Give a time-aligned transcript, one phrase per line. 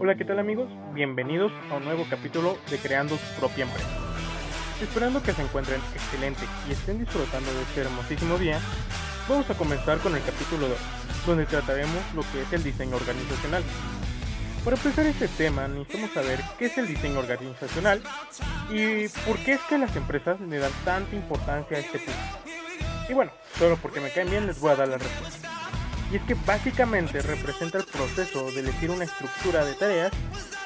[0.00, 0.70] Hola, ¿qué tal amigos?
[0.94, 3.88] Bienvenidos a un nuevo capítulo de Creando su propia empresa.
[4.80, 8.60] Esperando que se encuentren excelente y estén disfrutando de este hermosísimo día,
[9.28, 10.78] vamos a comenzar con el capítulo 2,
[11.26, 13.64] donde trataremos lo que es el diseño organizacional.
[14.64, 18.00] Para empezar este tema necesitamos saber qué es el diseño organizacional
[18.70, 22.20] y por qué es que las empresas le dan tanta importancia a este punto.
[23.08, 25.47] Y bueno, solo porque me caen bien les voy a dar la respuesta
[26.10, 30.12] y es que básicamente representa el proceso de elegir una estructura de tareas,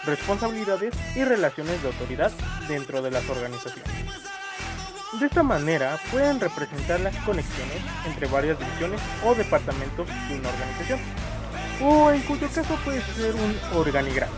[0.04, 2.32] responsabilidades y relaciones de autoridad
[2.68, 3.92] dentro de las organizaciones.
[5.18, 11.00] De esta manera pueden representar las conexiones entre varias divisiones o departamentos de una organización,
[11.82, 14.32] o en cuyo caso puede ser un organigrama.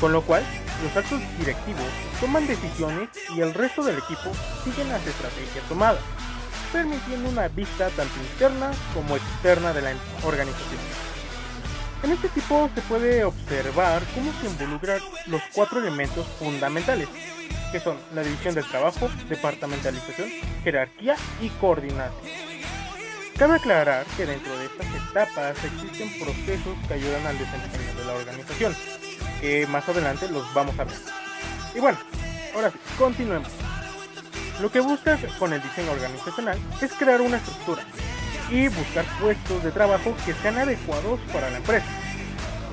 [0.00, 0.42] Con lo cual,
[0.82, 1.84] los actos directivos
[2.20, 4.30] toman decisiones y el resto del equipo
[4.64, 6.00] siguen las estrategias tomadas
[6.72, 9.92] permitiendo una vista tanto interna como externa de la
[10.24, 10.80] organización.
[12.02, 17.08] En este tipo se puede observar cómo se involucran los cuatro elementos fundamentales,
[17.72, 20.30] que son la división del trabajo, departamentalización,
[20.64, 22.50] jerarquía y coordinación.
[23.36, 28.12] Cabe aclarar que dentro de estas etapas existen procesos que ayudan al desempeño de la
[28.14, 28.74] organización,
[29.40, 30.94] que más adelante los vamos a ver.
[31.74, 31.98] Y bueno,
[32.54, 33.69] ahora sí, continuemos.
[34.60, 37.82] Lo que busca con el diseño organizacional es crear una estructura
[38.50, 41.86] y buscar puestos de trabajo que sean adecuados para la empresa,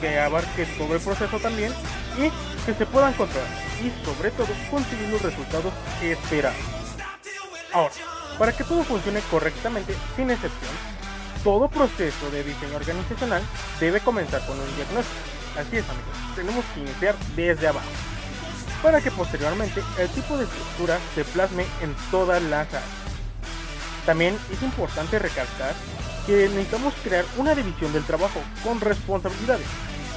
[0.02, 1.72] que abarque todo el proceso también
[2.18, 2.30] y
[2.66, 3.48] que se puedan controlar
[3.82, 5.72] y sobre todo conseguir los resultados
[6.02, 6.58] esperados.
[7.72, 7.94] Ahora,
[8.38, 10.72] para que todo funcione correctamente, sin excepción,
[11.42, 13.42] todo proceso de diseño organizacional
[13.80, 15.22] debe comenzar con un diagnóstico.
[15.58, 17.88] Así es amigos, tenemos que iniciar desde abajo
[18.82, 22.84] para que posteriormente el tipo de estructura se plasme en todas las áreas.
[24.06, 25.74] También es importante recalcar
[26.26, 29.68] que necesitamos crear una división del trabajo con responsabilidades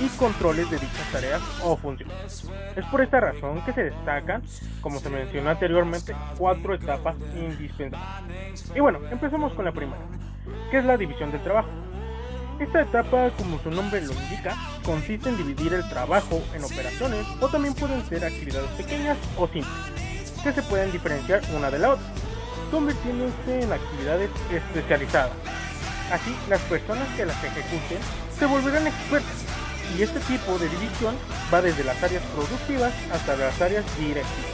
[0.00, 2.48] y controles de dichas tareas o funciones.
[2.75, 4.42] Es por esta razón que se destacan,
[4.80, 8.73] como se mencionó anteriormente, cuatro etapas indispensables.
[8.74, 10.01] Y bueno, empecemos con la primera,
[10.70, 11.68] que es la división del trabajo.
[12.60, 14.54] Esta etapa, como su nombre lo indica,
[14.84, 20.30] consiste en dividir el trabajo en operaciones o también pueden ser actividades pequeñas o simples,
[20.42, 22.04] que se pueden diferenciar una de la otra,
[22.70, 25.32] convirtiéndose en actividades especializadas.
[26.12, 27.98] Así, las personas que las ejecuten
[28.38, 29.36] se volverán expertas
[29.96, 31.16] y este tipo de división
[31.52, 34.52] va desde las áreas productivas hasta las áreas directivas.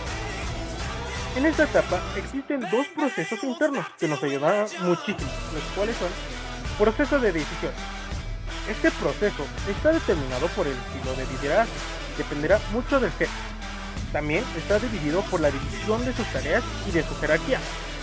[1.34, 6.08] En esta etapa existen dos procesos internos que nos ayudarán muchísimo, los cuales son
[6.78, 7.95] proceso de decisión
[8.68, 11.74] este proceso está determinado por el estilo de liderazgo,
[12.18, 13.32] dependerá mucho del jefe.
[14.12, 17.58] También está dividido por la división de sus tareas y de su jerarquía,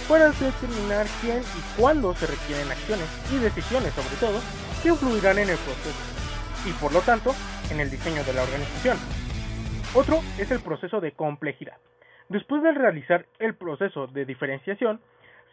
[0.08, 4.40] para determinar quién y cuándo se requieren acciones y decisiones sobre todo
[4.82, 6.00] que influirán en el proceso
[6.66, 7.34] y por lo tanto
[7.70, 8.98] en el diseño de la organización.
[9.94, 11.78] Otro es el proceso de complejidad.
[12.30, 15.02] Después de realizar el proceso de diferenciación,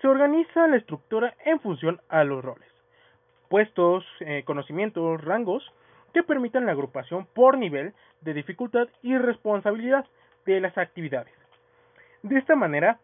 [0.01, 2.70] se organiza la estructura en función a los roles
[3.51, 5.63] puestos, eh, conocimientos, rangos
[6.15, 10.07] que permitan la agrupación por nivel de dificultad y responsabilidad
[10.47, 11.35] de las actividades.
[12.23, 13.01] De esta manera,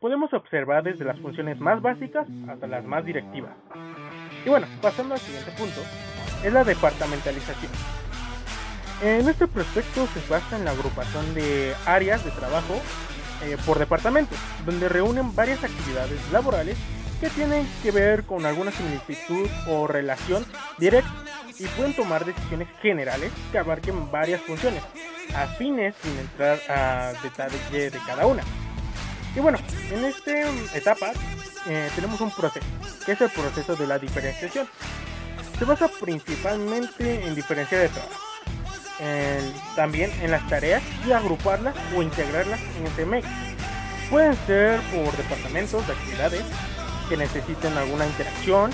[0.00, 3.52] podemos observar desde las funciones más básicas hasta las más directivas.
[4.44, 5.80] Y bueno, pasando al siguiente punto,
[6.42, 7.72] es la departamentalización.
[9.02, 12.74] En este prospecto se basa en la agrupación de áreas de trabajo
[13.44, 16.78] eh, por departamentos, donde reúnen varias actividades laborales
[17.24, 20.44] que tienen que ver con alguna similitud o relación
[20.76, 21.10] directa
[21.58, 24.82] y pueden tomar decisiones generales que abarquen varias funciones,
[25.34, 28.42] afines sin entrar a detalle de cada una.
[29.34, 29.56] Y bueno,
[29.90, 30.32] en esta
[30.76, 31.12] etapa
[31.66, 32.66] eh, tenemos un proceso,
[33.06, 34.68] que es el proceso de la diferenciación.
[35.58, 38.20] Se basa principalmente en diferenciar de trabajo,
[39.74, 43.24] también en las tareas y agruparlas o integrarlas en este MEC.
[44.10, 46.44] Pueden ser por departamentos de actividades,
[47.08, 48.70] que necesiten alguna interacción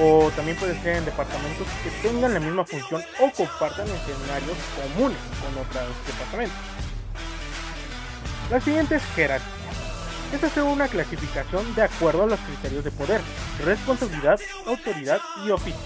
[0.00, 5.18] o también puede ser en departamentos que tengan la misma función o compartan escenarios comunes
[5.42, 6.56] con otros departamentos.
[8.50, 9.48] La siguiente es jerarquía.
[10.32, 13.20] Esta es una clasificación de acuerdo a los criterios de poder,
[13.64, 15.80] responsabilidad, autoridad y oficio,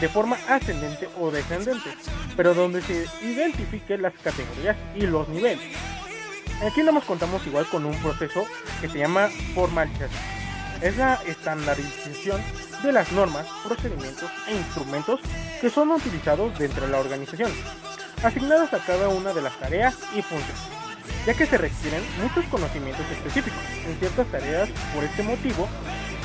[0.00, 1.90] de forma ascendente o descendente,
[2.36, 5.74] pero donde se identifiquen las categorías y los niveles.
[6.66, 8.44] Aquí nos contamos igual con un proceso
[8.80, 10.37] que se llama formalización
[10.82, 12.40] es la estandarización
[12.82, 15.20] de las normas, procedimientos e instrumentos
[15.60, 17.50] que son utilizados dentro de la organización,
[18.22, 20.56] asignados a cada una de las tareas y funciones,
[21.26, 24.68] ya que se requieren muchos conocimientos específicos en ciertas tareas.
[24.94, 25.68] Por este motivo,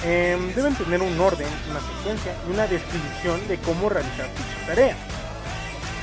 [0.06, 4.96] em, deben tener un orden, una secuencia y una descripción de cómo realizar dicha tarea.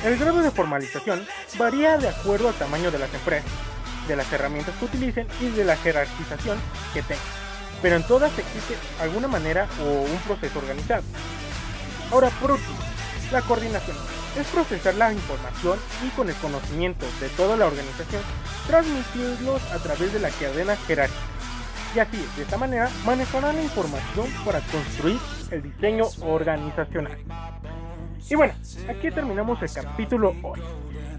[0.03, 1.25] El grado de formalización
[1.57, 3.51] varía de acuerdo al tamaño de las empresas,
[4.07, 6.57] de las herramientas que utilicen y de la jerarquización
[6.93, 7.40] que tengan.
[7.81, 11.03] Pero en todas existe alguna manera o un proceso organizado.
[12.11, 12.77] Ahora, por último,
[13.31, 13.97] la coordinación
[14.37, 18.21] es procesar la información y con el conocimiento de toda la organización,
[18.67, 21.21] transmitirlos a través de la cadena jerárquica.
[21.95, 25.19] Y así, de esta manera, manejarán la información para construir
[25.49, 27.17] el diseño organizacional.
[28.29, 28.53] Y bueno,
[28.89, 30.61] aquí terminamos el capítulo hoy.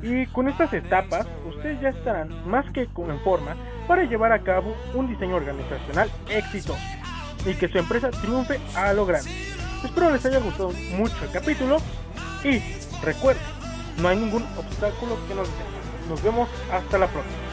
[0.02, 3.56] Y con estas etapas, ustedes ya estarán más que en forma
[3.86, 6.78] para llevar a cabo un diseño organizacional exitoso
[7.44, 9.30] y que su empresa triunfe a lo grande.
[9.84, 11.78] Espero les haya gustado mucho el capítulo
[12.44, 12.60] y
[13.04, 13.42] recuerden,
[13.98, 16.08] no hay ningún obstáculo que nos detenga.
[16.08, 17.51] Nos vemos hasta la próxima.